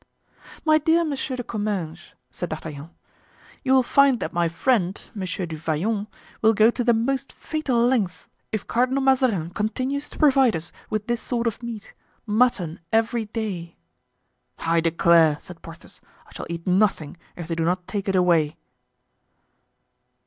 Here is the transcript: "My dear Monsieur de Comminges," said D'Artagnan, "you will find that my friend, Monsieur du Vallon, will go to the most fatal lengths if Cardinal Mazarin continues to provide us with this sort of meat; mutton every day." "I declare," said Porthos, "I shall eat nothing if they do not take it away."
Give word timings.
"My 0.65 0.79
dear 0.79 1.05
Monsieur 1.05 1.35
de 1.35 1.43
Comminges," 1.43 2.13
said 2.31 2.49
D'Artagnan, 2.49 2.89
"you 3.63 3.73
will 3.73 3.83
find 3.83 4.19
that 4.19 4.33
my 4.33 4.47
friend, 4.47 4.99
Monsieur 5.13 5.45
du 5.45 5.55
Vallon, 5.57 6.07
will 6.41 6.55
go 6.55 6.71
to 6.71 6.83
the 6.83 6.91
most 6.95 7.31
fatal 7.31 7.85
lengths 7.85 8.27
if 8.51 8.65
Cardinal 8.65 9.03
Mazarin 9.03 9.51
continues 9.51 10.09
to 10.09 10.17
provide 10.17 10.55
us 10.55 10.71
with 10.89 11.05
this 11.05 11.21
sort 11.21 11.45
of 11.45 11.61
meat; 11.61 11.93
mutton 12.25 12.79
every 12.91 13.25
day." 13.25 13.75
"I 14.57 14.79
declare," 14.81 15.37
said 15.39 15.61
Porthos, 15.61 16.01
"I 16.25 16.31
shall 16.33 16.47
eat 16.49 16.65
nothing 16.65 17.15
if 17.35 17.47
they 17.47 17.53
do 17.53 17.63
not 17.63 17.85
take 17.87 18.07
it 18.09 18.15
away." 18.15 18.57